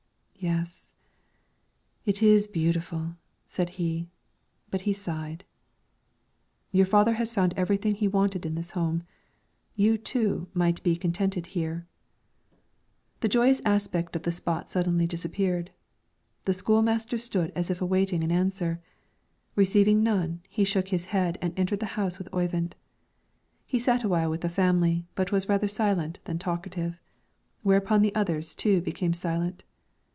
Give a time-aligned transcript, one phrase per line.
[0.43, 0.95] "Yes,
[2.03, 3.15] it is beautiful,"
[3.45, 4.09] said he,
[4.71, 5.43] but he sighed.
[6.71, 9.03] "Your father has found everything he wanted in this home;
[9.75, 11.85] you, too, might be contented here."
[13.19, 15.69] The joyous aspect of the spot suddenly disappeared.
[16.45, 18.81] The school master stood as if awaiting an answer;
[19.55, 22.73] receiving none, he shook his head and entered the house with Oyvind.
[23.67, 26.99] He sat a while with the family, but was rather silent than talkative,
[27.61, 29.63] whereupon the others too became silent.